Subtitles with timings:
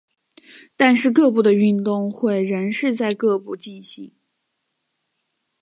[0.75, 4.11] 但是各部的运动会仍是在各部进行。